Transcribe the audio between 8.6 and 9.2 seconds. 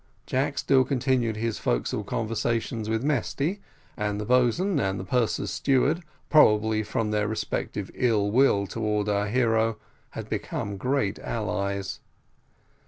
towards